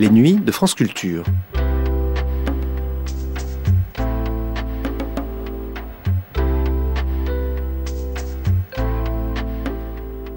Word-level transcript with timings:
Les 0.00 0.10
nuits 0.10 0.36
de 0.36 0.52
France 0.52 0.76
Culture. 0.76 1.24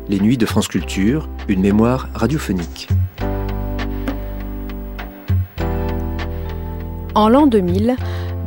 Les 0.09 0.19
nuits 0.19 0.39
de 0.39 0.47
France 0.47 0.67
Culture, 0.67 1.29
une 1.47 1.61
mémoire 1.61 2.09
radiophonique. 2.15 2.87
En 7.13 7.29
l'an 7.29 7.45
2000, 7.45 7.97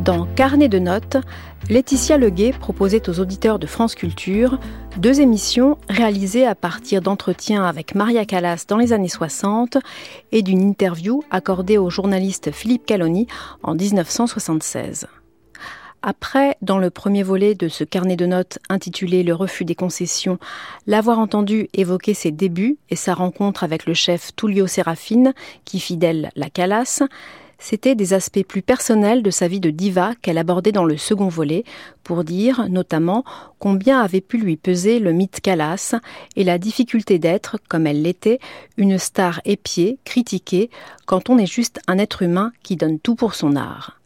dans 0.05 0.27
Carnet 0.27 0.69
de 0.69 0.79
notes, 0.79 1.17
Laetitia 1.71 2.19
Leguet 2.19 2.53
proposait 2.53 3.09
aux 3.09 3.21
auditeurs 3.21 3.59
de 3.59 3.67
France 3.67 3.95
Culture 3.95 4.59
deux 4.99 5.23
émissions 5.23 5.79
réalisées 5.89 6.47
à 6.47 6.55
partir 6.55 7.01
d'entretiens 7.01 7.65
avec 7.65 7.95
Maria 7.95 8.27
Callas 8.27 8.67
dans 8.69 8.77
les 8.77 8.93
années 8.93 9.09
60 9.09 9.79
et 10.31 10.43
d'une 10.43 10.61
interview 10.61 11.23
accordée 11.31 11.79
au 11.79 11.89
journaliste 11.89 12.51
Philippe 12.53 12.85
Caloni 12.85 13.27
en 13.63 13.75
1976. 13.75 15.07
Après, 16.03 16.59
dans 16.61 16.79
le 16.79 16.91
premier 16.91 17.23
volet 17.23 17.55
de 17.55 17.69
ce 17.69 17.83
carnet 17.83 18.17
de 18.17 18.27
notes 18.27 18.59
intitulé 18.69 19.23
Le 19.23 19.33
refus 19.33 19.65
des 19.65 19.75
concessions, 19.75 20.39
l'avoir 20.87 21.19
entendu 21.19 21.69
évoquer 21.73 22.13
ses 22.13 22.31
débuts 22.31 22.77
et 22.91 22.97
sa 22.97 23.15
rencontre 23.15 23.65
avec 23.65 23.87
le 23.87 23.95
chef 23.95 24.37
Tullio 24.37 24.67
Serafine, 24.67 25.33
qui 25.65 25.81
fidèle 25.81 26.29
la 26.37 26.51
Calas, 26.51 27.03
c'était 27.59 27.95
des 27.95 28.13
aspects 28.13 28.45
plus 28.47 28.63
personnels 28.63 29.23
de 29.23 29.31
sa 29.31 29.49
vie 29.49 29.61
de 29.61 29.71
diva 29.71 30.15
qu'elle 30.23 30.39
abordait 30.39 30.73
dans 30.73 30.85
le 30.85 30.97
second 30.97 31.29
volet, 31.29 31.65
pour 32.03 32.25
dire 32.25 32.69
notamment 32.69 33.25
combien 33.59 34.01
avait 34.01 34.21
pu 34.21 34.39
lui 34.39 34.57
peser 34.57 34.99
le 34.99 35.13
mythe 35.13 35.41
Calas 35.41 35.95
et 36.37 36.45
la 36.45 36.59
difficulté 36.59 37.19
d'être, 37.19 37.59
comme 37.69 37.87
elle 37.87 38.03
l'était, 38.03 38.41
une 38.77 38.99
star 38.99 39.41
épiée, 39.45 39.99
critiquée, 40.05 40.71
quand 41.07 41.31
on 41.31 41.39
est 41.39 41.47
juste 41.47 41.81
un 41.87 41.99
être 41.99 42.23
humain 42.23 42.53
qui 42.63 42.77
donne 42.77 42.99
tout 42.99 43.15
pour 43.15 43.35
son 43.35 43.57
art. 43.57 44.01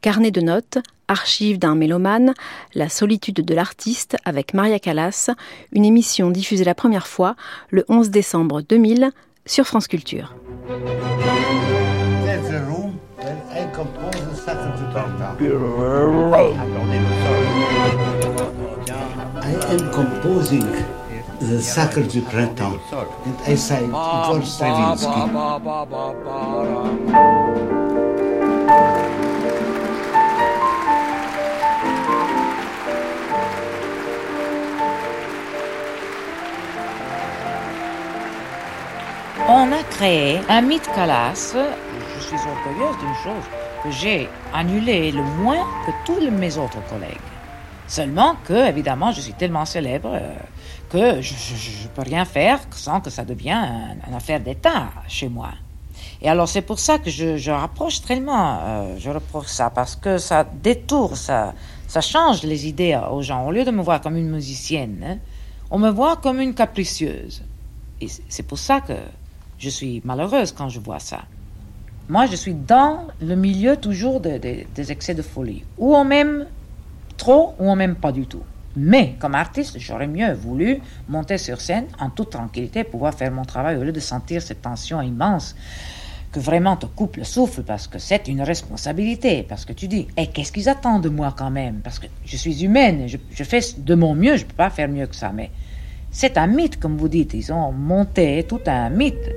Carnet 0.00 0.30
de 0.30 0.42
notes, 0.42 0.78
Archives 1.08 1.58
d'un 1.58 1.74
mélomane, 1.74 2.34
La 2.74 2.88
solitude 2.88 3.36
de 3.36 3.54
l'artiste 3.54 4.16
avec 4.24 4.54
Maria 4.54 4.78
Callas, 4.78 5.30
une 5.72 5.84
émission 5.84 6.30
diffusée 6.30 6.64
la 6.64 6.74
première 6.74 7.06
fois 7.06 7.36
le 7.70 7.84
11 7.88 8.10
décembre 8.10 8.62
2000 8.62 9.10
sur 9.46 9.66
France 9.66 9.86
Culture. 9.86 10.34
I 14.96 15.00
am 19.70 19.90
composing 19.90 20.64
the 21.40 21.60
Sacre 21.60 22.02
du 22.02 22.20
Printemps, 22.20 22.78
and 23.26 23.36
I 23.44 23.56
say 23.56 23.86
Igor 23.86 24.42
Stravinsky. 24.44 25.08
On 39.48 39.72
a 39.72 39.82
créé 39.90 40.40
un 40.48 40.62
mythe 40.62 40.88
Calas. 40.94 41.56
Je 42.14 42.20
suis 42.20 42.36
orgueilleuse 42.36 42.96
d'une 42.98 43.14
chose 43.24 43.63
que 43.84 43.90
j'ai 43.90 44.28
annulé 44.52 45.12
le 45.12 45.22
moins 45.22 45.64
que 45.86 45.92
tous 46.06 46.30
mes 46.30 46.56
autres 46.56 46.82
collègues. 46.88 47.18
Seulement 47.86 48.36
que, 48.44 48.68
évidemment, 48.68 49.12
je 49.12 49.20
suis 49.20 49.34
tellement 49.34 49.66
célèbre 49.66 50.10
euh, 50.14 50.34
que 50.88 51.20
je 51.20 51.34
ne 51.34 51.88
peux 51.94 52.02
rien 52.02 52.24
faire 52.24 52.60
sans 52.70 53.00
que 53.02 53.10
ça 53.10 53.24
devienne 53.24 53.98
une 54.08 54.14
affaire 54.14 54.40
d'État 54.40 54.88
chez 55.06 55.28
moi. 55.28 55.50
Et 56.22 56.28
alors 56.28 56.48
c'est 56.48 56.62
pour 56.62 56.78
ça 56.78 56.98
que 56.98 57.10
je, 57.10 57.50
rapproche 57.50 58.00
tellement, 58.00 58.58
euh, 58.62 58.96
je 58.98 59.10
reproche 59.10 59.48
ça, 59.48 59.68
parce 59.68 59.96
que 59.96 60.16
ça 60.16 60.44
détourne, 60.44 61.14
ça, 61.14 61.52
ça 61.86 62.00
change 62.00 62.42
les 62.42 62.66
idées 62.66 62.98
aux 63.10 63.20
gens. 63.20 63.46
Au 63.46 63.52
lieu 63.52 63.64
de 63.64 63.70
me 63.70 63.82
voir 63.82 64.00
comme 64.00 64.16
une 64.16 64.30
musicienne, 64.30 65.04
hein, 65.06 65.18
on 65.70 65.78
me 65.78 65.90
voit 65.90 66.16
comme 66.16 66.40
une 66.40 66.54
capricieuse. 66.54 67.42
Et 68.00 68.08
c'est 68.28 68.44
pour 68.44 68.58
ça 68.58 68.80
que 68.80 68.94
je 69.58 69.68
suis 69.68 70.00
malheureuse 70.04 70.52
quand 70.52 70.70
je 70.70 70.80
vois 70.80 71.00
ça. 71.00 71.20
Moi, 72.08 72.26
je 72.26 72.36
suis 72.36 72.54
dans 72.54 73.06
le 73.22 73.34
milieu 73.34 73.76
toujours 73.76 74.20
des 74.20 74.66
excès 74.90 75.14
de 75.14 75.22
folie. 75.22 75.64
Ou 75.78 75.94
on 75.94 76.04
m'aime 76.04 76.46
trop, 77.16 77.54
ou 77.58 77.70
on 77.70 77.76
m'aime 77.76 77.96
pas 77.96 78.12
du 78.12 78.26
tout. 78.26 78.42
Mais 78.76 79.14
comme 79.20 79.34
artiste, 79.34 79.78
j'aurais 79.78 80.06
mieux 80.06 80.32
voulu 80.32 80.80
monter 81.08 81.38
sur 81.38 81.60
scène 81.60 81.86
en 82.00 82.10
toute 82.10 82.30
tranquillité, 82.30 82.84
pouvoir 82.84 83.14
faire 83.14 83.30
mon 83.30 83.44
travail 83.44 83.76
au 83.76 83.84
lieu 83.84 83.92
de 83.92 84.00
sentir 84.00 84.42
cette 84.42 84.62
tension 84.62 85.00
immense 85.00 85.54
que 86.32 86.40
vraiment 86.40 86.76
te 86.76 86.86
coupe 86.86 87.16
le 87.16 87.22
souffle 87.22 87.62
parce 87.62 87.86
que 87.86 88.00
c'est 88.00 88.26
une 88.26 88.42
responsabilité. 88.42 89.44
Parce 89.48 89.64
que 89.64 89.72
tu 89.72 89.86
dis, 89.86 90.08
et 90.16 90.24
eh, 90.24 90.26
qu'est-ce 90.26 90.50
qu'ils 90.50 90.68
attendent 90.68 91.04
de 91.04 91.08
moi 91.08 91.32
quand 91.36 91.50
même? 91.50 91.80
Parce 91.84 92.00
que 92.00 92.06
je 92.24 92.36
suis 92.36 92.64
humaine, 92.64 93.06
je, 93.06 93.16
je 93.30 93.44
fais 93.44 93.60
de 93.78 93.94
mon 93.94 94.14
mieux, 94.14 94.36
je 94.36 94.42
ne 94.42 94.48
peux 94.48 94.56
pas 94.56 94.70
faire 94.70 94.88
mieux 94.88 95.06
que 95.06 95.14
ça. 95.14 95.30
Mais 95.32 95.50
c'est 96.10 96.36
un 96.36 96.48
mythe, 96.48 96.80
comme 96.80 96.96
vous 96.96 97.08
dites. 97.08 97.34
Ils 97.34 97.52
ont 97.52 97.70
monté 97.70 98.44
tout 98.48 98.60
un 98.66 98.90
mythe. 98.90 99.30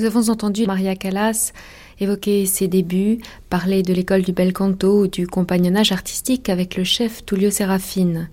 Nous 0.00 0.06
avons 0.06 0.30
entendu 0.30 0.64
Maria 0.64 0.96
Callas 0.96 1.52
évoquer 2.00 2.46
ses 2.46 2.68
débuts, 2.68 3.18
parler 3.50 3.82
de 3.82 3.92
l'école 3.92 4.22
du 4.22 4.32
bel 4.32 4.54
canto 4.54 5.02
ou 5.02 5.08
du 5.08 5.26
compagnonnage 5.26 5.92
artistique 5.92 6.48
avec 6.48 6.78
le 6.78 6.84
chef 6.84 7.22
Tullio 7.26 7.50
Serafine. 7.50 8.30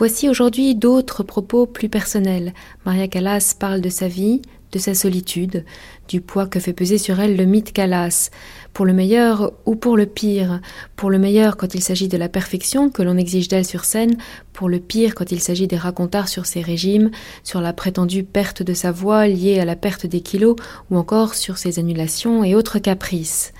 Voici 0.00 0.30
aujourd'hui 0.30 0.74
d'autres 0.74 1.22
propos 1.22 1.66
plus 1.66 1.90
personnels. 1.90 2.54
Maria 2.86 3.06
Callas 3.06 3.54
parle 3.60 3.82
de 3.82 3.90
sa 3.90 4.08
vie, 4.08 4.40
de 4.72 4.78
sa 4.78 4.94
solitude, 4.94 5.66
du 6.08 6.22
poids 6.22 6.46
que 6.46 6.58
fait 6.58 6.72
peser 6.72 6.96
sur 6.96 7.20
elle 7.20 7.36
le 7.36 7.44
mythe 7.44 7.74
Calas, 7.74 8.30
pour 8.72 8.86
le 8.86 8.94
meilleur 8.94 9.52
ou 9.66 9.76
pour 9.76 9.98
le 9.98 10.06
pire, 10.06 10.62
pour 10.96 11.10
le 11.10 11.18
meilleur 11.18 11.58
quand 11.58 11.74
il 11.74 11.82
s'agit 11.82 12.08
de 12.08 12.16
la 12.16 12.30
perfection 12.30 12.88
que 12.88 13.02
l'on 13.02 13.18
exige 13.18 13.48
d'elle 13.48 13.66
sur 13.66 13.84
scène, 13.84 14.16
pour 14.54 14.70
le 14.70 14.80
pire 14.80 15.14
quand 15.14 15.32
il 15.32 15.40
s'agit 15.40 15.66
des 15.66 15.76
racontards 15.76 16.28
sur 16.28 16.46
ses 16.46 16.62
régimes, 16.62 17.10
sur 17.44 17.60
la 17.60 17.74
prétendue 17.74 18.24
perte 18.24 18.62
de 18.62 18.72
sa 18.72 18.92
voix 18.92 19.26
liée 19.26 19.60
à 19.60 19.66
la 19.66 19.76
perte 19.76 20.06
des 20.06 20.22
kilos, 20.22 20.56
ou 20.90 20.96
encore 20.96 21.34
sur 21.34 21.58
ses 21.58 21.78
annulations 21.78 22.42
et 22.42 22.54
autres 22.54 22.78
caprices. 22.78 23.52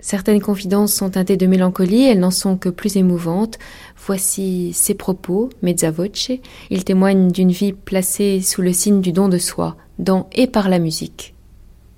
Certaines 0.00 0.40
confidences 0.40 0.92
sont 0.92 1.10
teintées 1.10 1.36
de 1.36 1.46
mélancolie, 1.46 2.04
elles 2.04 2.18
n'en 2.18 2.30
sont 2.30 2.56
que 2.56 2.68
plus 2.68 2.96
émouvantes. 2.96 3.58
Voici 4.06 4.72
ses 4.72 4.94
propos, 4.94 5.50
mezza 5.62 5.90
voce. 5.90 6.32
Ils 6.70 6.84
témoignent 6.84 7.30
d'une 7.30 7.52
vie 7.52 7.72
placée 7.72 8.40
sous 8.40 8.60
le 8.62 8.72
signe 8.72 9.00
du 9.00 9.12
don 9.12 9.28
de 9.28 9.38
soi, 9.38 9.76
dans 9.98 10.28
et 10.32 10.46
par 10.46 10.68
la 10.68 10.78
musique. 10.78 11.34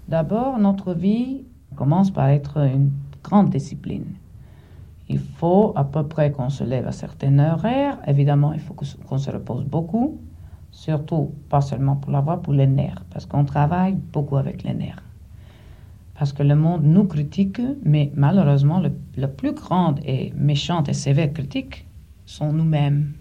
D'abord, 0.09 0.59
notre 0.59 0.93
vie 0.95 1.45
commence 1.75 2.11
par 2.11 2.29
être 2.29 2.59
une 2.59 2.91
grande 3.25 3.51
discipline. 3.51 4.05
Il 5.09 5.19
faut 5.19 5.73
à 5.77 5.85
peu 5.85 6.05
près 6.07 6.33
qu'on 6.33 6.51
se 6.51 6.65
lève 6.65 6.87
à 6.87 6.93
certaines 6.93 7.41
horaires. 7.41 7.99
Évidemment, 8.07 8.53
il 8.53 8.61
faut 8.61 8.75
qu'on 8.75 9.19
se 9.19 9.31
repose 9.31 9.65
beaucoup, 9.65 10.21
surtout 10.71 11.33
pas 11.49 11.61
seulement 11.61 11.97
pour 11.97 12.13
la 12.13 12.21
voix, 12.21 12.43
pour 12.43 12.53
les 12.53 12.67
nerfs, 12.67 13.05
parce 13.11 13.27
qu'on 13.27 13.45
travaille 13.45 13.95
beaucoup 13.95 14.37
avec 14.37 14.63
les 14.65 14.75
nerfs. 14.75 15.06
Parce 16.19 16.33
que 16.33 16.43
le 16.43 16.57
monde 16.57 16.83
nous 16.85 17.05
critique, 17.07 17.61
mais 17.85 18.13
malheureusement, 18.15 18.81
le, 18.81 18.93
le 19.17 19.29
plus 19.35 19.53
grande 19.53 20.01
et 20.05 20.33
méchante 20.35 20.89
et 20.89 20.95
sévère 20.95 21.33
critique 21.33 21.89
sont 22.25 22.53
nous-mêmes. 22.53 23.15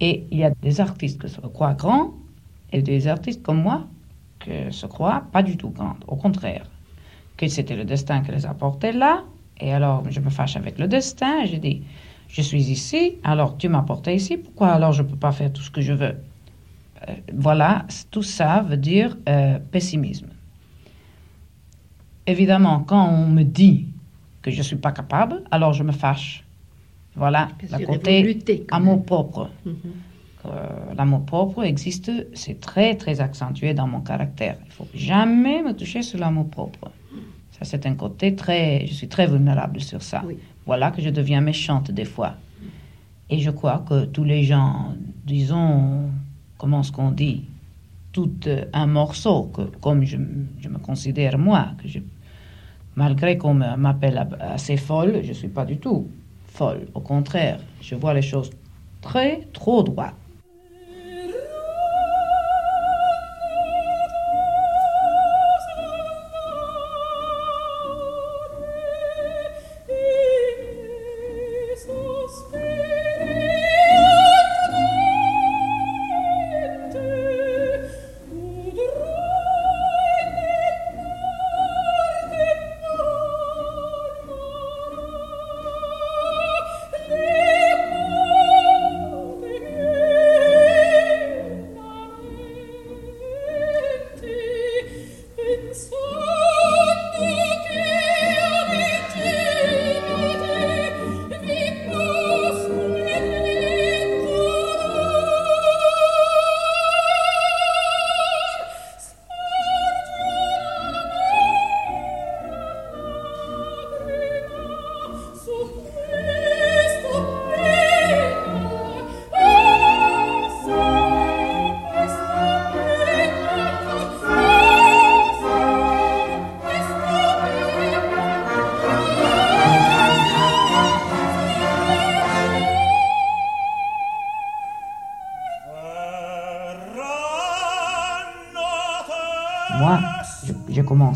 Et 0.00 0.28
il 0.30 0.38
y 0.38 0.44
a 0.44 0.50
des 0.62 0.80
artistes 0.80 1.20
qui 1.20 1.28
se 1.28 1.40
croient 1.40 1.74
grands 1.74 2.14
et 2.72 2.82
des 2.82 3.08
artistes 3.08 3.42
comme 3.42 3.62
moi 3.62 3.88
qui 4.40 4.50
se 4.72 4.86
croient 4.86 5.28
pas 5.32 5.42
du 5.42 5.56
tout 5.58 5.70
grands. 5.70 5.98
Au 6.08 6.16
contraire, 6.16 6.70
que 7.36 7.48
c'était 7.48 7.76
le 7.76 7.84
destin 7.84 8.22
qui 8.22 8.32
les 8.32 8.46
a 8.46 8.54
portés 8.54 8.92
là. 8.92 9.24
Et 9.58 9.72
alors, 9.72 10.10
je 10.10 10.20
me 10.20 10.30
fâche 10.30 10.56
avec 10.56 10.78
le 10.78 10.88
destin. 10.88 11.46
Je 11.46 11.56
dis, 11.56 11.86
je 12.28 12.42
suis 12.42 12.64
ici, 12.70 13.20
alors 13.24 13.58
tu 13.58 13.68
m'as 13.68 13.82
porté 13.82 14.14
ici, 14.14 14.38
pourquoi 14.38 14.68
alors 14.70 14.92
je 14.92 15.02
ne 15.02 15.08
peux 15.08 15.18
pas 15.18 15.32
faire 15.32 15.52
tout 15.52 15.62
ce 15.62 15.70
que 15.70 15.82
je 15.82 15.92
veux? 15.94 16.16
Euh, 17.08 17.14
Voilà, 17.34 17.86
tout 18.10 18.22
ça 18.22 18.62
veut 18.62 18.76
dire 18.78 19.18
euh, 19.28 19.58
pessimisme. 19.60 20.30
Évidemment, 22.30 22.84
quand 22.86 23.08
on 23.08 23.26
me 23.26 23.42
dit 23.42 23.86
que 24.42 24.52
je 24.52 24.58
ne 24.58 24.62
suis 24.62 24.76
pas 24.76 24.92
capable, 24.92 25.42
alors 25.50 25.72
je 25.72 25.82
me 25.82 25.90
fâche. 25.90 26.44
Voilà, 27.16 27.48
le 27.60 27.86
côté 27.86 28.66
amour 28.70 29.04
propre. 29.04 29.50
Mhm. 29.66 29.74
Euh, 30.46 30.50
l'amour 30.96 31.24
propre 31.26 31.64
existe, 31.64 32.10
c'est 32.34 32.60
très 32.60 32.94
très 32.94 33.20
accentué 33.20 33.74
dans 33.74 33.88
mon 33.88 34.00
caractère. 34.00 34.56
Il 34.64 34.72
faut 34.72 34.88
jamais 34.94 35.60
me 35.62 35.72
toucher 35.72 36.02
sur 36.02 36.20
l'amour 36.20 36.48
propre. 36.48 36.92
Ça, 37.50 37.64
c'est 37.64 37.84
un 37.84 37.94
côté 37.94 38.36
très. 38.36 38.86
Je 38.86 38.94
suis 38.94 39.08
très 39.08 39.26
vulnérable 39.26 39.80
sur 39.80 40.02
ça. 40.02 40.22
Voilà 40.66 40.92
que 40.92 41.02
je 41.02 41.10
deviens 41.10 41.40
méchante 41.40 41.90
des 41.90 42.04
fois. 42.04 42.36
Et 43.28 43.40
je 43.40 43.50
crois 43.50 43.84
que 43.88 44.04
tous 44.04 44.24
les 44.24 44.44
gens, 44.44 44.94
disons, 45.26 46.10
comment 46.58 46.80
est-ce 46.80 46.92
qu'on 46.92 47.10
dit, 47.10 47.44
tout 48.12 48.32
euh, 48.46 48.64
un 48.72 48.86
morceau, 48.86 49.44
que, 49.54 49.62
comme 49.80 50.04
je, 50.04 50.16
je 50.60 50.68
me 50.68 50.78
considère 50.78 51.38
moi, 51.38 51.68
que 51.80 51.86
je, 51.86 52.00
malgré 52.96 53.38
qu'on 53.38 53.54
m'appelle 53.54 54.28
assez 54.40 54.76
folle, 54.76 55.20
je 55.22 55.28
ne 55.28 55.34
suis 55.34 55.48
pas 55.48 55.64
du 55.64 55.78
tout 55.78 56.08
folle. 56.46 56.88
Au 56.94 57.00
contraire, 57.00 57.60
je 57.80 57.94
vois 57.94 58.14
les 58.14 58.22
choses 58.22 58.50
très, 59.00 59.48
trop 59.52 59.82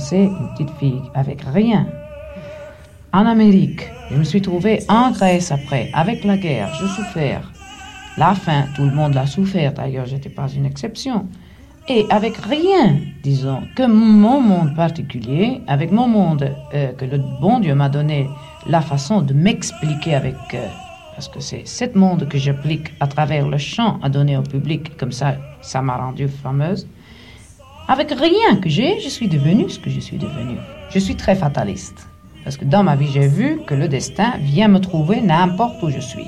droit. 0.05 0.19
une 0.19 0.49
petite 0.55 0.77
fille 0.79 1.03
avec 1.15 1.43
rien. 1.43 1.87
En 3.13 3.27
Amérique, 3.27 3.89
je 4.11 4.17
me 4.17 4.25
suis 4.25 4.43
trouvée 4.43 4.83
en 4.89 5.13
Grèce 5.13 5.53
après, 5.53 5.91
avec 5.95 6.25
la 6.25 6.37
guerre, 6.37 6.75
je 6.75 6.87
souffert. 6.87 7.53
La 8.17 8.35
faim, 8.35 8.65
tout 8.75 8.85
le 8.85 8.91
monde 8.91 9.15
l'a 9.15 9.27
souffert, 9.27 9.73
d'ailleurs, 9.73 10.07
j'étais 10.07 10.29
pas 10.29 10.49
une 10.49 10.67
exception. 10.67 11.27
Et 11.89 12.07
avec 12.11 12.37
rien, 12.39 12.97
disons, 13.23 13.63
que 13.77 13.87
mon 13.87 14.41
monde 14.41 14.75
particulier, 14.75 15.61
avec 15.67 15.93
mon 15.93 16.09
monde 16.09 16.51
euh, 16.75 16.93
que 16.93 17.05
le 17.05 17.19
bon 17.41 17.61
Dieu 17.61 17.75
m'a 17.75 17.89
donné 17.89 18.29
la 18.67 18.81
façon 18.81 19.21
de 19.21 19.35
m'expliquer 19.35 20.15
avec, 20.15 20.35
euh, 20.55 20.67
parce 21.15 21.29
que 21.29 21.41
c'est 21.41 21.67
ce 21.67 21.85
monde 21.97 22.27
que 22.29 22.39
j'applique 22.39 22.93
à 23.01 23.07
travers 23.07 23.47
le 23.47 23.59
chant 23.59 23.99
à 24.03 24.09
donner 24.09 24.37
au 24.37 24.43
public, 24.43 24.97
comme 24.97 25.13
ça, 25.13 25.37
ça 25.61 25.83
m'a 25.83 25.97
rendue 25.97 26.29
fameuse. 26.29 26.87
Avec 27.87 28.11
rien 28.13 28.57
que 28.57 28.71
j'ai, 28.71 28.99
je 29.01 29.11
suis 29.11 29.29
devenu 29.29 29.69
ce 29.69 29.79
que 29.79 29.91
je 29.91 30.01
suis 30.01 30.17
devenu. 30.17 30.57
Je 30.89 30.99
suis 30.99 31.17
très 31.17 31.35
fataliste. 31.35 32.09
Parce 32.43 32.57
que 32.57 32.65
dans 32.65 32.83
ma 32.83 32.97
vie, 32.97 33.11
j'ai 33.13 33.29
vu 33.29 33.61
que 33.67 33.75
le 33.75 33.89
destin 33.89 34.35
vient 34.39 34.69
me 34.69 34.81
trouver 34.81 35.21
n'importe 35.21 35.83
où 35.83 35.91
je 35.91 36.01
suis. 36.01 36.27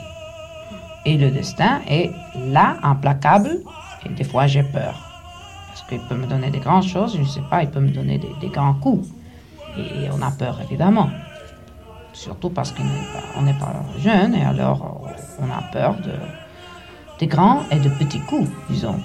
Et 1.06 1.17
le 1.17 1.31
destin 1.31 1.81
est 1.88 2.11
là, 2.35 2.76
implacable, 2.82 3.61
et 4.05 4.08
des 4.11 4.25
fois 4.25 4.47
j'ai 4.47 4.64
peur. 4.64 5.00
Parce 5.69 5.82
qu'il 5.88 6.00
peut 6.00 6.14
me 6.14 6.26
donner 6.26 6.50
des 6.50 6.58
grandes 6.58 6.87
choses, 6.87 7.14
je 7.17 7.20
ne 7.20 7.26
sais 7.26 7.43
pas, 7.49 7.62
il 7.62 7.70
peut 7.70 7.81
me 7.81 7.91
donner 7.91 8.19
des, 8.19 8.49
grands 8.49 8.75
coups. 8.75 9.09
Et 9.79 10.09
on 10.12 10.20
a 10.20 10.31
peur, 10.31 10.61
évidemment. 10.62 11.09
Surtout 12.12 12.50
parce 12.50 12.73
qu'on 12.73 13.43
n'est 13.43 13.52
pas, 13.55 13.73
jeune, 13.99 14.35
et 14.35 14.43
alors 14.43 15.06
on 15.38 15.50
a 15.50 15.62
peur 15.70 15.97
de, 15.97 16.12
des 17.19 17.26
grands 17.26 17.62
et 17.70 17.79
de 17.79 17.88
petits 17.88 18.20
coups, 18.20 18.49
disons. 18.69 18.99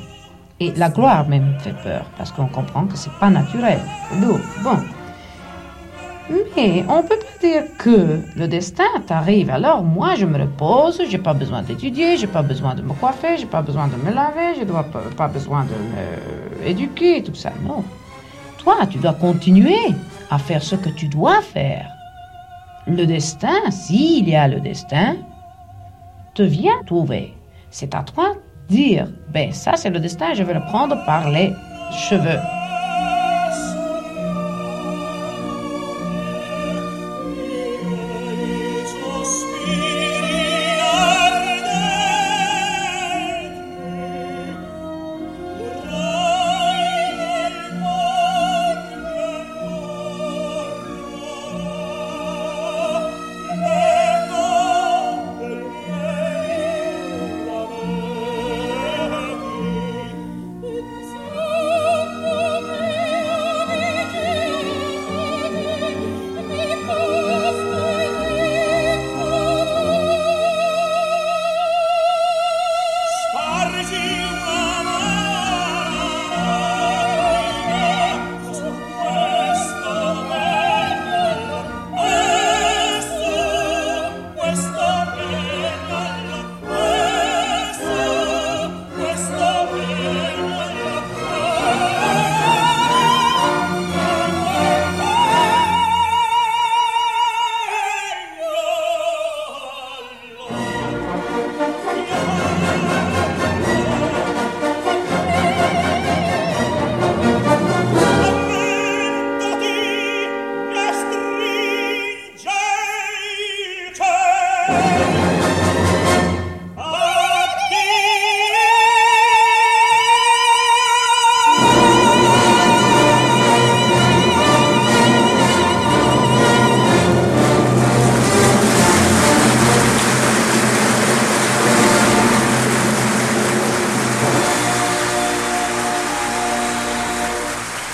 Et 0.62 0.72
la 0.78 0.90
gloire 0.90 1.28
même 1.28 1.56
fait 1.58 1.74
peur, 1.82 2.06
parce 2.20 2.32
qu'on 2.32 2.46
comprend 2.46 2.86
que 2.86 2.96
c'est 2.96 3.12
pas 3.20 3.32
naturel. 3.32 3.80
Bon. 4.64 4.78
Mais 6.56 6.86
on 6.88 7.02
peut 7.02 7.18
pas 7.18 7.48
dire 7.48 7.64
que 7.80 8.22
le 8.36 8.48
destin 8.48 8.84
t'arrive. 9.08 9.50
Alors 9.50 9.82
moi, 9.84 10.14
je 10.14 10.28
me 10.28 10.38
repose, 10.38 11.02
j'ai 11.10 11.18
pas 11.18 11.34
besoin 11.34 11.64
d'étudier, 11.64 12.16
j'ai 12.16 12.28
pas 12.28 12.44
besoin 12.44 12.76
de 12.76 12.84
me 12.84 12.94
coiffer, 12.94 13.38
j'ai 13.40 13.48
pas 13.48 13.64
besoin 13.64 13.88
de 13.88 13.96
me 13.96 14.14
laver, 14.14 14.54
je 14.60 14.64
dois 14.64 14.84
pas, 14.84 15.02
pas 15.18 15.28
besoin 15.28 15.66
de 15.66 16.64
m'éduquer, 16.64 17.24
tout 17.24 17.34
ça. 17.34 17.52
Non. 17.64 17.84
Toi, 18.60 18.86
tu 18.88 19.00
dois 19.00 19.16
continuer 19.16 19.96
à 20.30 20.38
faire 20.38 20.62
ce 20.62 20.76
que 20.76 20.90
tu 20.90 21.08
dois 21.08 21.42
faire. 21.42 21.88
Le 22.86 23.08
destin, 23.08 23.72
s'il 23.72 24.30
y 24.30 24.36
a 24.36 24.48
le 24.48 24.60
destin, 24.60 25.16
te 26.36 26.44
vient 26.44 26.84
trouver. 26.86 27.34
C'est 27.72 27.96
à 27.96 28.04
toi 28.04 28.36
dire, 28.72 29.08
ben 29.34 29.52
ça 29.52 29.74
c'est 29.76 29.90
le 29.90 30.00
destin, 30.00 30.34
je 30.34 30.44
vais 30.44 30.54
le 30.54 30.62
prendre 30.62 31.06
par 31.06 31.30
les 31.30 31.52
cheveux. 32.10 32.40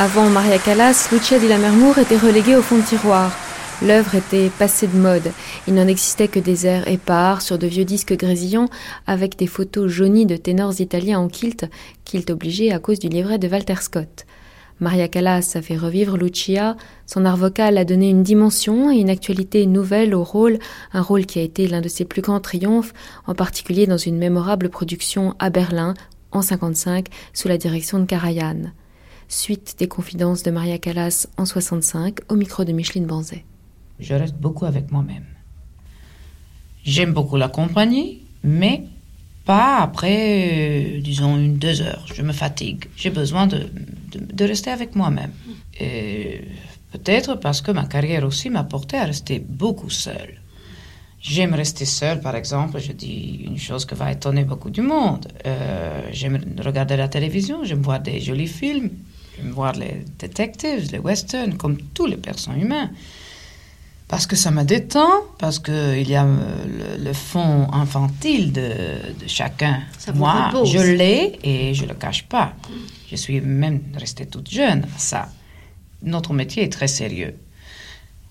Avant 0.07 0.29
Maria 0.29 0.57
Callas, 0.57 1.09
Lucia 1.11 1.37
di 1.37 1.49
Lammermoor 1.49 1.97
était 1.97 2.15
reléguée 2.15 2.55
au 2.55 2.61
fond 2.61 2.77
de 2.77 2.81
tiroir. 2.81 3.35
L'œuvre 3.81 4.15
était 4.15 4.49
passée 4.57 4.87
de 4.87 4.97
mode. 4.97 5.33
Il 5.67 5.73
n'en 5.73 5.85
existait 5.85 6.29
que 6.29 6.39
des 6.39 6.65
airs 6.65 6.87
épars 6.87 7.41
sur 7.41 7.57
de 7.57 7.67
vieux 7.67 7.83
disques 7.83 8.15
grésillants 8.15 8.69
avec 9.05 9.35
des 9.37 9.47
photos 9.47 9.91
jaunies 9.91 10.25
de 10.25 10.37
ténors 10.37 10.79
italiens 10.79 11.19
en 11.19 11.27
kilt, 11.27 11.65
kilt 12.05 12.29
obligé 12.29 12.71
à 12.71 12.79
cause 12.79 12.99
du 12.99 13.09
livret 13.09 13.37
de 13.37 13.49
Walter 13.49 13.75
Scott. 13.81 14.25
Maria 14.79 15.09
Callas 15.09 15.51
a 15.55 15.61
fait 15.61 15.75
revivre 15.75 16.15
Lucia, 16.15 16.77
son 17.05 17.25
art 17.25 17.35
vocal 17.35 17.77
a 17.77 17.83
donné 17.83 18.09
une 18.09 18.23
dimension 18.23 18.89
et 18.89 18.99
une 18.99 19.09
actualité 19.09 19.65
nouvelle 19.65 20.15
au 20.15 20.23
rôle, 20.23 20.57
un 20.93 21.01
rôle 21.01 21.25
qui 21.25 21.39
a 21.39 21.43
été 21.43 21.67
l'un 21.67 21.81
de 21.81 21.89
ses 21.89 22.05
plus 22.05 22.21
grands 22.21 22.39
triomphes, 22.39 22.93
en 23.25 23.35
particulier 23.35 23.87
dans 23.87 23.97
une 23.97 24.17
mémorable 24.17 24.69
production 24.69 25.35
à 25.37 25.49
Berlin 25.49 25.95
en 26.31 26.41
55 26.41 27.07
sous 27.33 27.49
la 27.49 27.57
direction 27.57 27.99
de 27.99 28.05
Karajan. 28.05 28.71
Suite 29.27 29.75
des 29.79 29.87
confidences 29.87 30.43
de 30.43 30.51
Maria 30.51 30.77
Callas 30.77 31.27
en 31.37 31.45
65 31.45 32.19
au 32.29 32.35
micro 32.35 32.63
de 32.63 32.71
Micheline 32.71 33.05
Banzet 33.05 33.43
je 33.99 34.13
reste 34.13 34.35
beaucoup 34.35 34.65
avec 34.65 34.91
moi-même. 34.91 35.25
J'aime 36.83 37.13
beaucoup 37.13 37.35
la 37.37 37.49
compagnie, 37.49 38.21
mais 38.43 38.83
pas 39.45 39.79
après, 39.79 40.97
euh, 40.97 41.01
disons, 41.01 41.37
une, 41.37 41.57
deux 41.57 41.81
heures. 41.81 42.05
Je 42.13 42.21
me 42.21 42.33
fatigue. 42.33 42.85
J'ai 42.95 43.09
besoin 43.09 43.47
de, 43.47 43.69
de, 44.13 44.45
rester 44.45 44.69
avec 44.69 44.95
moi-même. 44.95 45.31
Peut-être 46.91 47.35
parce 47.35 47.61
que 47.61 47.71
ma 47.71 47.85
carrière 47.85 48.23
aussi 48.25 48.49
m'a 48.49 48.63
porté 48.63 48.97
à 48.97 49.05
rester 49.05 49.39
beaucoup 49.39 49.89
seule. 49.89 50.39
J'aime 51.19 51.53
rester 51.53 51.85
seule, 51.85 52.21
par 52.21 52.35
exemple, 52.35 52.79
je 52.79 52.91
dis 52.91 53.41
une 53.43 53.57
chose 53.57 53.85
qui 53.85 53.95
va 53.95 54.11
étonner 54.11 54.43
beaucoup 54.45 54.69
du 54.69 54.81
monde. 54.81 55.27
Euh, 55.45 56.07
j'aime 56.11 56.39
regarder 56.63 56.95
la 56.95 57.07
télévision, 57.07 57.63
j'aime 57.63 57.81
voir 57.81 57.99
des 57.99 58.19
jolis 58.21 58.47
films, 58.47 58.91
voir 59.43 59.73
les 59.73 60.05
détectives, 60.19 60.91
les 60.91 60.99
westerns, 60.99 61.57
comme 61.57 61.77
tous 61.93 62.05
les 62.05 62.17
personnes 62.17 62.59
humains. 62.59 62.89
Parce 64.07 64.25
que 64.25 64.37
ça 64.37 64.51
me 64.51 64.63
détend, 64.63 65.09
parce 65.37 65.59
qu'il 65.59 66.09
y 66.09 66.15
a 66.15 66.25
euh, 66.25 66.97
le, 66.97 67.13
fond 67.13 67.67
infantile 67.73 68.53
de, 68.53 68.71
chacun. 69.27 69.81
Moi, 70.13 70.51
je 70.63 70.79
l'ai 70.79 71.37
et 71.43 71.73
je 71.73 71.83
ne 71.83 71.89
le 71.89 71.95
cache 71.95 72.23
pas. 72.23 72.53
Je 73.09 73.17
suis 73.17 73.41
même 73.41 73.81
restée 73.95 74.25
toute 74.25 74.49
jeune 74.49 74.85
à 74.95 74.99
ça. 74.99 75.29
Notre 76.03 76.33
métier 76.33 76.63
est 76.63 76.71
très 76.71 76.87
sérieux. 76.87 77.35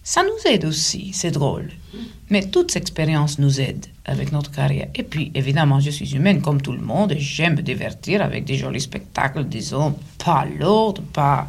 Ça 0.07 0.23
nous 0.23 0.53
aide 0.53 0.65
aussi, 0.65 1.11
c'est 1.13 1.33
drôle. 1.33 1.69
Mais 2.31 2.45
toute 2.45 2.77
expérience 2.77 3.41
nous 3.41 3.61
aide 3.61 3.87
avec 4.05 4.31
notre 4.31 4.53
carrière. 4.53 4.87
Et 4.95 5.03
puis, 5.03 5.33
évidemment, 5.35 5.81
je 5.81 5.91
suis 5.91 6.15
humaine 6.15 6.41
comme 6.41 6.63
tout 6.63 6.71
le 6.71 6.81
monde 6.81 7.11
et 7.11 7.19
j'aime 7.19 7.57
me 7.57 7.61
divertir 7.61 8.23
avec 8.23 8.45
des 8.45 8.55
jolis 8.55 8.83
spectacles, 8.83 9.43
disons, 9.47 9.97
pas 10.25 10.47
lourds, 10.61 11.03
pas 11.13 11.49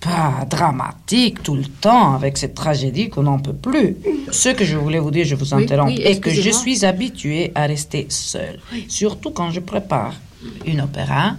pas 0.00 0.46
dramatique 0.48 1.42
tout 1.42 1.56
le 1.56 1.64
temps 1.64 2.14
avec 2.14 2.38
cette 2.38 2.54
tragédie 2.54 3.08
qu'on 3.08 3.24
n'en 3.24 3.40
peut 3.40 3.52
plus. 3.52 3.96
Ce 4.30 4.50
que 4.50 4.64
je 4.64 4.76
voulais 4.76 5.00
vous 5.00 5.10
dire, 5.10 5.24
je 5.24 5.34
vous 5.34 5.52
interromps, 5.52 5.98
est 5.98 6.20
que 6.20 6.30
je 6.30 6.50
suis 6.50 6.84
habituée 6.84 7.50
à 7.56 7.66
rester 7.66 8.06
seule, 8.10 8.60
surtout 8.86 9.32
quand 9.32 9.50
je 9.50 9.58
prépare 9.58 10.14
une 10.64 10.82
opéra. 10.82 11.34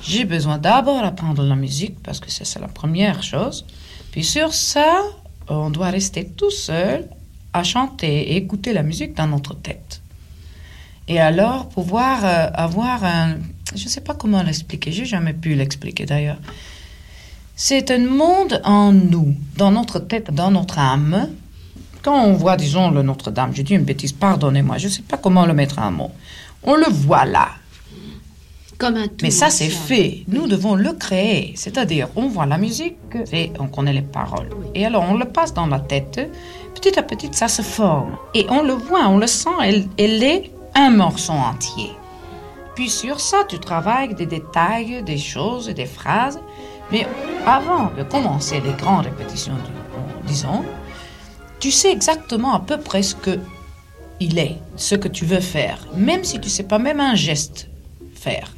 J'ai 0.00 0.24
besoin 0.24 0.56
d'abord 0.56 1.04
apprendre 1.04 1.42
la 1.42 1.54
musique 1.54 1.96
parce 2.02 2.18
que 2.18 2.30
c'est 2.30 2.58
la 2.60 2.68
première 2.68 3.22
chose. 3.22 3.66
Puis 4.10 4.24
sur 4.24 4.54
ça, 4.54 5.02
on 5.54 5.70
doit 5.70 5.90
rester 5.90 6.26
tout 6.26 6.50
seul 6.50 7.08
à 7.52 7.62
chanter 7.62 8.32
et 8.32 8.36
écouter 8.36 8.72
la 8.72 8.82
musique 8.82 9.14
dans 9.14 9.26
notre 9.26 9.54
tête. 9.54 10.00
Et 11.08 11.18
alors 11.20 11.68
pouvoir 11.68 12.24
euh, 12.24 12.48
avoir 12.54 13.04
un... 13.04 13.36
Je 13.74 13.84
ne 13.84 13.88
sais 13.88 14.00
pas 14.00 14.14
comment 14.14 14.42
l'expliquer, 14.42 14.92
j'ai 14.92 15.04
jamais 15.04 15.32
pu 15.32 15.54
l'expliquer 15.54 16.06
d'ailleurs. 16.06 16.38
C'est 17.54 17.90
un 17.90 18.06
monde 18.06 18.60
en 18.64 18.92
nous, 18.92 19.34
dans 19.56 19.70
notre 19.70 19.98
tête, 19.98 20.32
dans 20.32 20.50
notre 20.50 20.78
âme. 20.78 21.28
Quand 22.02 22.24
on 22.24 22.32
voit, 22.32 22.56
disons, 22.56 22.90
le 22.90 23.02
Notre-Dame, 23.02 23.54
j'ai 23.54 23.62
dit 23.62 23.74
une 23.74 23.84
bêtise, 23.84 24.12
pardonnez-moi, 24.12 24.78
je 24.78 24.86
ne 24.86 24.92
sais 24.92 25.02
pas 25.02 25.16
comment 25.16 25.46
le 25.46 25.54
mettre 25.54 25.78
en 25.78 25.90
mots. 25.90 26.10
On 26.64 26.74
le 26.74 26.90
voit 26.90 27.24
là. 27.24 27.50
Comme 28.82 28.96
un 28.96 29.06
tout 29.06 29.18
Mais 29.22 29.30
ça, 29.30 29.48
c'est 29.48 29.68
fait. 29.68 30.24
Nous 30.26 30.48
devons 30.48 30.74
le 30.74 30.92
créer. 30.92 31.52
C'est-à-dire, 31.54 32.08
on 32.16 32.26
voit 32.26 32.46
la 32.46 32.58
musique 32.58 32.96
et 33.32 33.52
on 33.60 33.68
connaît 33.68 33.92
les 33.92 34.02
paroles. 34.02 34.48
Et 34.74 34.84
alors, 34.84 35.04
on 35.08 35.14
le 35.14 35.24
passe 35.24 35.54
dans 35.54 35.68
la 35.68 35.78
tête. 35.78 36.28
Petit 36.74 36.98
à 36.98 37.04
petit, 37.04 37.28
ça 37.30 37.46
se 37.46 37.62
forme. 37.62 38.16
Et 38.34 38.44
on 38.48 38.64
le 38.64 38.72
voit, 38.72 39.06
on 39.06 39.18
le 39.18 39.28
sent. 39.28 39.50
Elle, 39.62 39.84
elle 39.96 40.20
est 40.24 40.50
un 40.74 40.90
morceau 40.90 41.32
entier. 41.32 41.92
Puis 42.74 42.88
sur 42.88 43.20
ça, 43.20 43.44
tu 43.48 43.60
travailles 43.60 44.16
des 44.16 44.26
détails, 44.26 45.04
des 45.04 45.18
choses, 45.18 45.68
des 45.68 45.86
phrases. 45.86 46.40
Mais 46.90 47.06
avant 47.46 47.92
de 47.96 48.02
commencer 48.02 48.60
les 48.66 48.72
grandes 48.72 49.04
répétitions, 49.04 49.54
disons, 50.26 50.64
tu 51.60 51.70
sais 51.70 51.92
exactement 51.92 52.52
à 52.52 52.58
peu 52.58 52.78
près 52.78 53.04
ce 53.04 53.14
que 53.14 53.38
il 54.18 54.40
est, 54.40 54.56
ce 54.74 54.96
que 54.96 55.06
tu 55.06 55.24
veux 55.24 55.40
faire, 55.40 55.86
même 55.94 56.24
si 56.24 56.40
tu 56.40 56.48
sais 56.48 56.64
pas 56.64 56.80
même 56.80 56.98
un 56.98 57.14
geste 57.14 57.68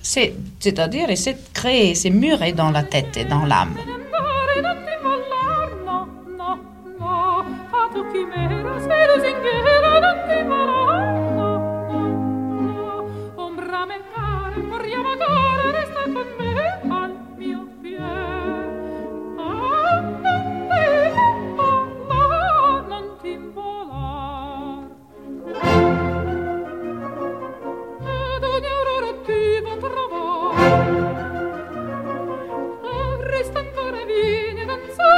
C'est, 0.02 0.35
c'est-à-dire 0.61 1.09
de 1.09 1.38
créer, 1.52 1.94
c'est 1.94 2.11
muré 2.11 2.52
dans 2.52 2.71
la 2.71 2.83
tête 2.83 3.16
et 3.16 3.25
dans 3.25 3.44
l'âme. 3.44 3.75
so 34.83 35.13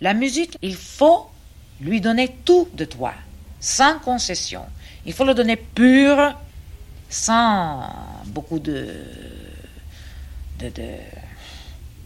La 0.00 0.14
musique, 0.14 0.56
il 0.62 0.76
faut 0.76 1.26
lui 1.80 2.00
donner 2.00 2.36
tout 2.44 2.68
de 2.74 2.84
toi, 2.84 3.12
sans 3.58 3.98
concession. 3.98 4.62
Il 5.04 5.12
faut 5.12 5.24
le 5.24 5.34
donner 5.34 5.56
pur, 5.56 6.34
sans 7.08 7.82
beaucoup 8.26 8.60
de, 8.60 8.94
de, 10.60 10.70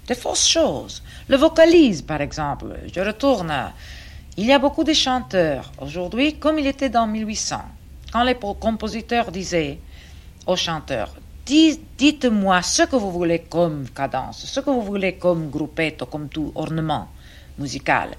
de, 0.08 0.14
fausses 0.14 0.48
choses. 0.48 1.02
Le 1.28 1.36
vocalise, 1.36 2.00
par 2.00 2.22
exemple. 2.22 2.78
Je 2.94 3.00
retourne. 3.00 3.52
il 4.38 4.46
y 4.46 4.52
a 4.52 4.58
beaucoup 4.58 4.84
de 4.84 4.94
chanteurs 4.94 5.70
aujourd'hui, 5.78 6.38
comme 6.38 6.58
il 6.58 6.66
était 6.66 6.88
dans 6.88 7.06
1800, 7.06 7.60
quand 8.10 8.22
les 8.22 8.36
compositeurs 8.36 9.30
disaient 9.30 9.78
aux 10.46 10.56
chanteurs 10.56 11.14
Dites-moi 11.44 12.62
ce 12.62 12.84
que 12.84 12.96
vous 12.96 13.10
voulez 13.10 13.40
comme 13.40 13.88
cadence, 13.90 14.46
ce 14.46 14.60
que 14.60 14.70
vous 14.70 14.82
voulez 14.82 15.14
comme 15.14 15.50
groupette, 15.50 16.04
comme 16.10 16.28
tout 16.28 16.52
ornement 16.54 17.08
musical. 17.58 18.10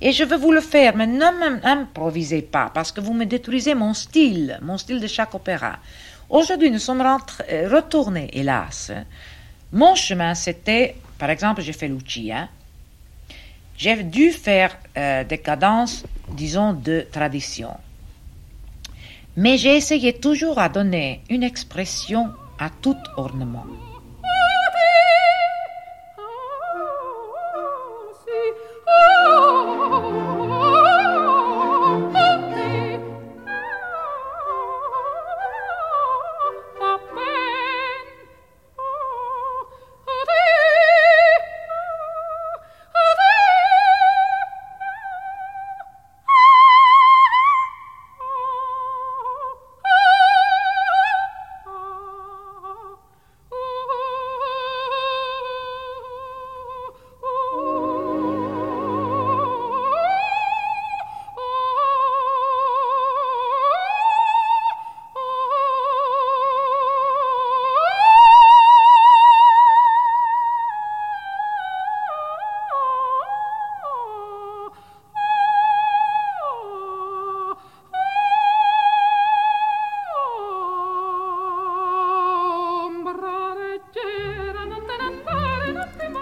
Et 0.00 0.12
je 0.12 0.24
veux 0.24 0.38
vous 0.38 0.52
le 0.52 0.60
faire, 0.60 0.96
mais 0.96 1.06
ne 1.06 1.60
m'improvisez 1.62 2.42
pas, 2.42 2.70
parce 2.72 2.90
que 2.90 3.00
vous 3.00 3.12
me 3.12 3.26
détruisez 3.26 3.74
mon 3.74 3.92
style, 3.92 4.58
mon 4.62 4.78
style 4.78 5.00
de 5.00 5.06
chaque 5.06 5.34
opéra. 5.34 5.78
Aujourd'hui, 6.30 6.70
nous 6.70 6.78
sommes 6.78 7.02
euh, 7.02 7.68
retournés, 7.68 8.30
hélas. 8.32 8.92
Mon 9.72 9.94
chemin, 9.94 10.34
c'était, 10.34 10.96
par 11.18 11.28
exemple, 11.28 11.60
j'ai 11.60 11.72
fait 11.72 11.88
Lucia. 11.88 12.48
J'ai 13.76 14.02
dû 14.02 14.30
faire 14.30 14.76
euh, 14.96 15.24
des 15.24 15.38
cadences, 15.38 16.04
disons, 16.28 16.72
de 16.72 17.06
tradition. 17.10 17.76
Mais 19.36 19.58
j'ai 19.58 19.76
essayé 19.76 20.12
toujours 20.14 20.58
à 20.58 20.68
donner 20.68 21.20
une 21.28 21.42
expression 21.42 22.30
à 22.58 22.70
tout 22.70 22.96
ornement. 23.16 23.66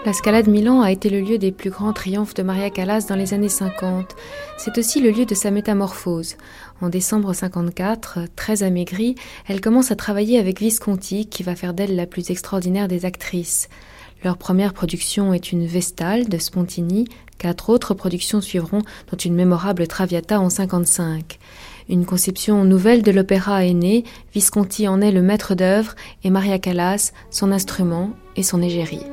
La 0.08 0.14
Scala 0.14 0.42
de 0.42 0.50
Milan 0.50 0.80
a 0.80 0.90
été 0.90 1.10
le 1.10 1.20
lieu 1.20 1.36
des 1.36 1.52
plus 1.52 1.68
grands 1.68 1.92
triomphes 1.92 2.32
de 2.32 2.42
Maria 2.42 2.70
Callas 2.70 3.04
dans 3.10 3.14
les 3.14 3.34
années 3.34 3.50
50. 3.50 4.16
C'est 4.56 4.78
aussi 4.78 5.02
le 5.02 5.10
lieu 5.10 5.26
de 5.26 5.34
sa 5.34 5.50
métamorphose. 5.50 6.36
En 6.80 6.88
décembre 6.88 7.34
54, 7.34 8.20
très 8.34 8.62
amaigrie, 8.62 9.16
elle 9.48 9.60
commence 9.60 9.90
à 9.90 9.96
travailler 9.96 10.38
avec 10.38 10.60
Visconti, 10.60 11.26
qui 11.26 11.42
va 11.42 11.54
faire 11.54 11.74
d'elle 11.74 11.94
la 11.94 12.06
plus 12.06 12.30
extraordinaire 12.30 12.88
des 12.88 13.04
actrices. 13.04 13.68
Leur 14.24 14.38
première 14.38 14.72
production 14.72 15.34
est 15.34 15.52
une 15.52 15.66
Vestale 15.66 16.26
de 16.26 16.38
Spontini. 16.38 17.06
Quatre 17.36 17.68
autres 17.68 17.92
productions 17.92 18.40
suivront, 18.40 18.80
dont 19.12 19.18
une 19.18 19.34
mémorable 19.34 19.86
Traviata 19.86 20.40
en 20.40 20.48
55. 20.48 21.38
Une 21.90 22.06
conception 22.06 22.64
nouvelle 22.64 23.02
de 23.02 23.10
l'opéra 23.10 23.66
est 23.66 23.74
née. 23.74 24.04
Visconti 24.32 24.88
en 24.88 25.02
est 25.02 25.12
le 25.12 25.20
maître 25.20 25.54
d'œuvre 25.54 25.94
et 26.24 26.30
Maria 26.30 26.58
Callas 26.58 27.12
son 27.30 27.52
instrument 27.52 28.12
et 28.36 28.42
son 28.42 28.62
égérie. 28.62 29.04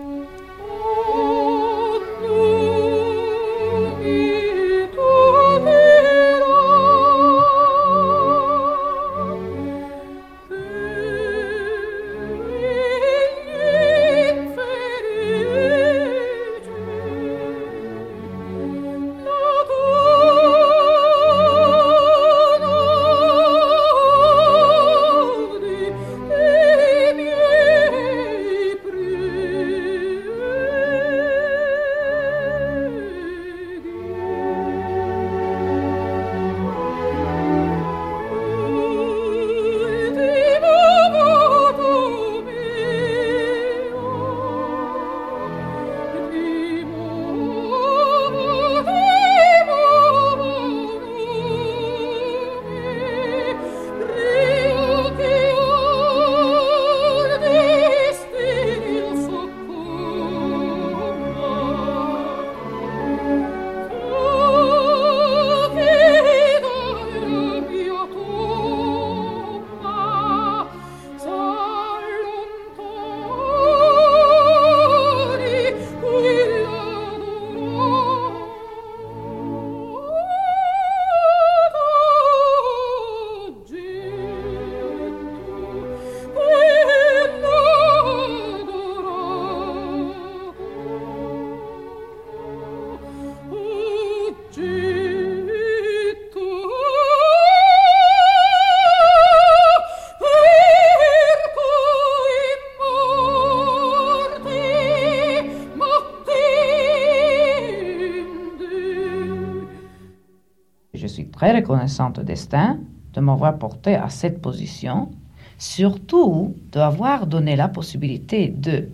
Reconnaissante 111.52 112.20
au 112.20 112.24
destin 112.24 112.78
de 113.14 113.22
m'avoir 113.22 113.58
porté 113.58 113.96
à 113.96 114.10
cette 114.10 114.42
position, 114.42 115.10
surtout 115.58 116.56
d'avoir 116.72 117.28
donné 117.28 117.56
la 117.56 117.68
possibilité 117.68 118.50
de 118.50 118.90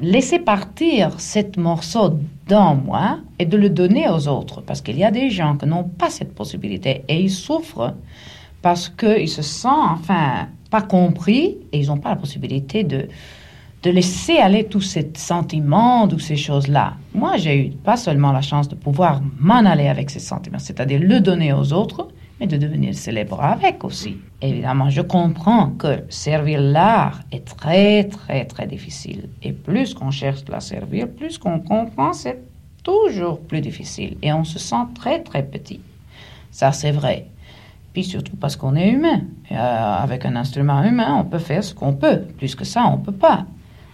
laisser 0.00 0.38
partir 0.40 1.20
cet 1.20 1.56
morceau 1.56 2.18
dans 2.48 2.74
moi 2.74 3.18
et 3.38 3.46
de 3.46 3.56
le 3.56 3.70
donner 3.70 4.08
aux 4.08 4.28
autres. 4.28 4.60
Parce 4.60 4.80
qu'il 4.80 4.98
y 4.98 5.04
a 5.04 5.10
des 5.10 5.30
gens 5.30 5.56
qui 5.56 5.66
n'ont 5.66 5.84
pas 5.84 6.10
cette 6.10 6.34
possibilité 6.34 7.04
et 7.08 7.20
ils 7.20 7.30
souffrent 7.30 7.94
parce 8.60 8.88
qu'ils 8.88 9.28
se 9.28 9.42
sentent, 9.42 10.00
enfin, 10.00 10.48
pas 10.70 10.82
compris 10.82 11.58
et 11.70 11.80
ils 11.80 11.88
n'ont 11.88 11.98
pas 11.98 12.10
la 12.10 12.16
possibilité 12.16 12.82
de, 12.82 13.08
de 13.84 13.90
laisser 13.90 14.38
aller 14.38 14.64
tous 14.64 14.80
ces 14.80 15.12
sentiments, 15.14 16.08
toutes 16.08 16.22
ces 16.22 16.36
choses-là. 16.36 16.94
Moi, 17.14 17.36
j'ai 17.36 17.66
eu 17.66 17.70
pas 17.70 17.98
seulement 17.98 18.32
la 18.32 18.40
chance 18.40 18.66
de 18.66 18.74
pouvoir 18.74 19.20
m'en 19.38 19.66
aller 19.66 19.88
avec 19.88 20.08
ces 20.08 20.20
sentiments, 20.20 20.58
c'est-à-dire 20.58 21.00
le 21.00 21.20
donner 21.20 21.52
aux 21.52 21.70
autres, 21.74 22.08
mais 22.40 22.46
de 22.46 22.56
devenir 22.56 22.94
célèbre 22.94 23.42
avec 23.42 23.84
aussi. 23.84 24.16
Évidemment, 24.40 24.88
je 24.88 25.02
comprends 25.02 25.68
que 25.68 26.02
servir 26.08 26.62
l'art 26.62 27.20
est 27.30 27.44
très, 27.44 28.04
très, 28.04 28.46
très 28.46 28.66
difficile. 28.66 29.28
Et 29.42 29.52
plus 29.52 29.92
qu'on 29.92 30.10
cherche 30.10 30.44
de 30.44 30.52
la 30.52 30.60
servir, 30.60 31.06
plus 31.06 31.36
qu'on 31.36 31.60
comprend, 31.60 32.14
c'est 32.14 32.42
toujours 32.82 33.38
plus 33.38 33.60
difficile. 33.60 34.16
Et 34.22 34.32
on 34.32 34.44
se 34.44 34.58
sent 34.58 34.86
très, 34.94 35.22
très 35.22 35.42
petit. 35.42 35.80
Ça, 36.50 36.72
c'est 36.72 36.90
vrai. 36.90 37.26
Puis 37.92 38.02
surtout 38.02 38.36
parce 38.36 38.56
qu'on 38.56 38.76
est 38.76 38.88
humain. 38.88 39.20
Euh, 39.52 39.54
avec 39.56 40.24
un 40.24 40.36
instrument 40.36 40.82
humain, 40.82 41.16
on 41.20 41.24
peut 41.24 41.38
faire 41.38 41.62
ce 41.62 41.74
qu'on 41.74 41.92
peut. 41.92 42.22
Plus 42.38 42.54
que 42.54 42.64
ça, 42.64 42.86
on 42.86 42.96
ne 42.96 43.04
peut 43.04 43.12
pas. 43.12 43.46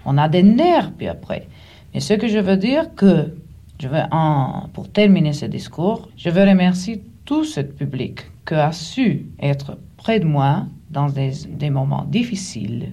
On 0.05 0.19
a 0.19 0.29
des 0.29 0.43
nerfs, 0.43 0.93
puis 0.93 1.09
après. 1.09 1.49
Mais 1.93 2.01
ce 2.01 2.15
que 2.15 2.29
je 2.29 2.39
veux 2.39 2.57
dire 2.57 2.95
que, 2.95 3.35
je 3.81 3.89
veux 3.89 4.03
en, 4.11 4.69
pour 4.73 4.91
terminer 4.91 5.33
ce 5.33 5.47
discours, 5.47 6.09
je 6.17 6.31
veux 6.31 6.43
remercier 6.43 7.03
tout 7.25 7.45
ce 7.45 7.61
public 7.61 8.23
qui 8.47 8.55
a 8.55 8.73
su 8.73 9.27
être 9.41 9.79
près 9.97 10.21
de 10.21 10.27
moi 10.27 10.67
dans 10.91 11.09
des, 11.09 11.33
des 11.49 11.71
moments 11.71 12.05
difficiles, 12.05 12.93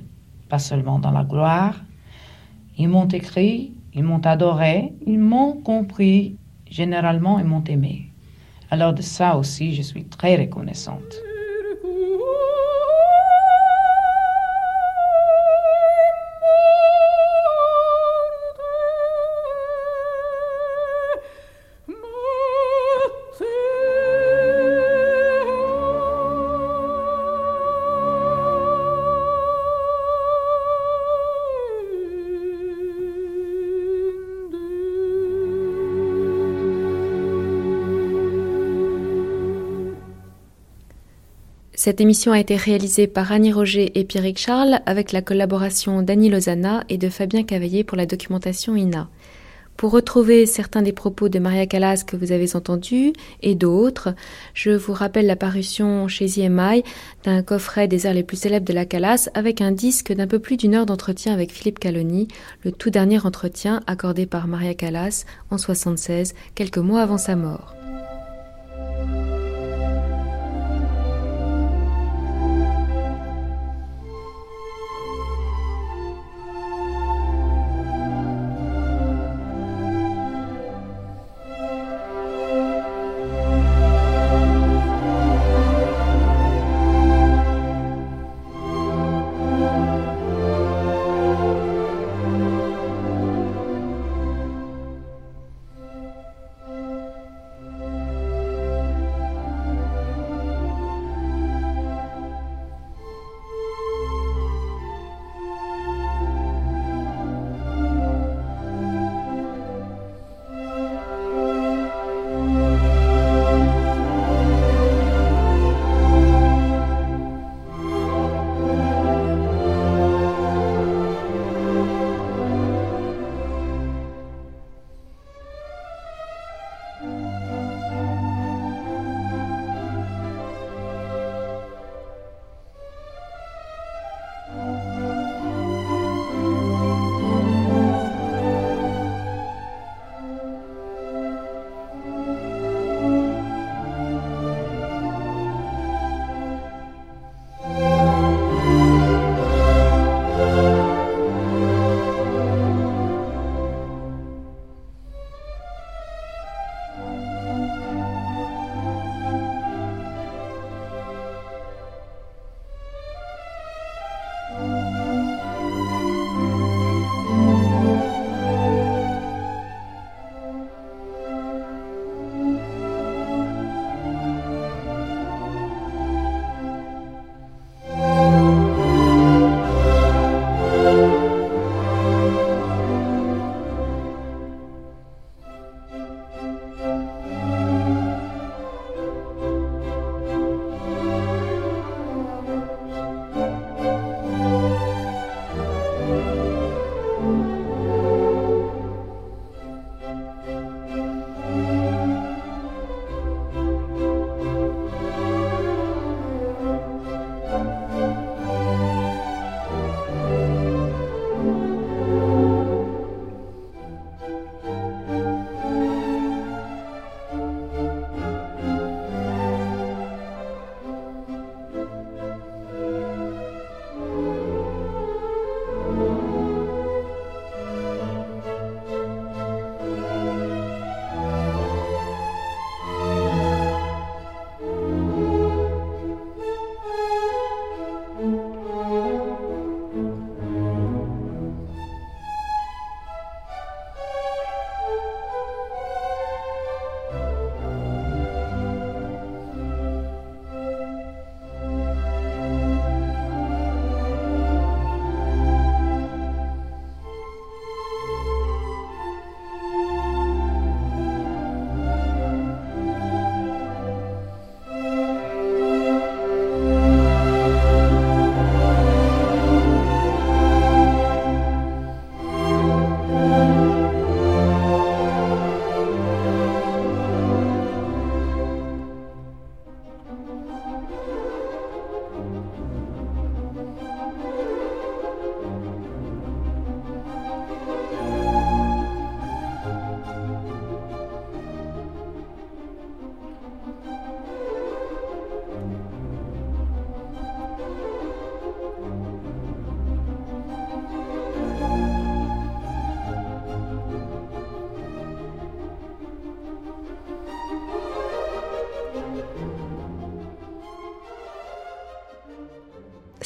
pas 0.49 0.59
seulement 0.59 0.99
dans 0.99 1.11
la 1.11 1.23
gloire. 1.23 1.75
Ils 2.77 2.89
m'ont 2.89 3.07
écrit, 3.07 3.73
ils 3.93 4.03
m'ont 4.03 4.21
adoré, 4.25 4.93
ils 5.05 5.19
m'ont 5.19 5.53
compris, 5.53 6.35
généralement, 6.69 7.39
ils 7.39 7.45
m'ont 7.45 7.63
aimé. 7.63 8.11
Alors 8.69 8.93
de 8.93 9.01
ça 9.01 9.37
aussi, 9.37 9.73
je 9.73 9.81
suis 9.81 10.05
très 10.05 10.35
reconnaissante. 10.35 11.15
Cette 41.87 42.01
émission 42.01 42.33
a 42.33 42.39
été 42.41 42.57
réalisée 42.57 43.07
par 43.07 43.31
Annie 43.31 43.53
Roger 43.53 43.97
et 43.97 44.03
Pierrick 44.03 44.37
Charles 44.37 44.81
avec 44.85 45.13
la 45.13 45.21
collaboration 45.21 46.01
d'Annie 46.01 46.29
Lozana 46.29 46.83
et 46.89 46.97
de 46.97 47.07
Fabien 47.07 47.43
Cavaillé 47.43 47.85
pour 47.85 47.95
la 47.95 48.05
documentation 48.05 48.75
INA. 48.75 49.07
Pour 49.77 49.91
retrouver 49.91 50.45
certains 50.47 50.81
des 50.81 50.91
propos 50.91 51.29
de 51.29 51.39
Maria 51.39 51.65
Callas 51.65 52.03
que 52.05 52.17
vous 52.17 52.33
avez 52.33 52.57
entendus 52.57 53.13
et 53.41 53.55
d'autres, 53.55 54.15
je 54.53 54.71
vous 54.71 54.91
rappelle 54.91 55.27
la 55.27 55.37
parution 55.37 56.09
chez 56.09 56.25
EMI 56.41 56.83
d'un 57.23 57.41
coffret 57.41 57.87
des 57.87 58.05
airs 58.05 58.13
les 58.13 58.23
plus 58.23 58.35
célèbres 58.35 58.67
de 58.67 58.73
la 58.73 58.83
Callas 58.83 59.29
avec 59.33 59.61
un 59.61 59.71
disque 59.71 60.11
d'un 60.11 60.27
peu 60.27 60.39
plus 60.39 60.57
d'une 60.57 60.75
heure 60.75 60.87
d'entretien 60.87 61.33
avec 61.33 61.53
Philippe 61.53 61.79
Caloni, 61.79 62.27
le 62.65 62.73
tout 62.73 62.89
dernier 62.89 63.25
entretien 63.25 63.79
accordé 63.87 64.25
par 64.25 64.49
Maria 64.49 64.73
Callas 64.73 65.23
en 65.51 65.57
76, 65.57 66.35
quelques 66.53 66.79
mois 66.79 67.03
avant 67.03 67.17
sa 67.17 67.37
mort. 67.37 67.76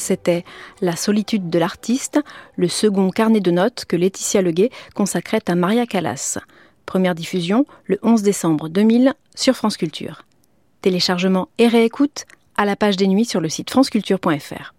C'était 0.01 0.43
La 0.81 0.95
solitude 0.95 1.51
de 1.51 1.59
l'artiste, 1.59 2.19
le 2.55 2.67
second 2.67 3.11
carnet 3.11 3.39
de 3.39 3.51
notes 3.51 3.85
que 3.85 3.95
Laetitia 3.95 4.41
Leguet 4.41 4.71
consacrait 4.95 5.43
à 5.47 5.53
Maria 5.53 5.85
Callas. 5.85 6.39
Première 6.87 7.13
diffusion 7.13 7.67
le 7.85 7.99
11 8.01 8.23
décembre 8.23 8.67
2000 8.67 9.13
sur 9.35 9.55
France 9.55 9.77
Culture. 9.77 10.23
Téléchargement 10.81 11.49
et 11.59 11.67
réécoute 11.67 12.25
à 12.57 12.65
la 12.65 12.75
page 12.75 12.97
des 12.97 13.05
nuits 13.05 13.25
sur 13.25 13.41
le 13.41 13.47
site 13.47 13.69
franceculture.fr. 13.69 14.73